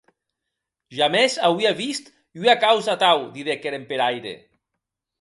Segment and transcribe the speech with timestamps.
[0.99, 2.05] Jamès auia vist
[2.41, 4.35] ua causa atau, didec er emperaire.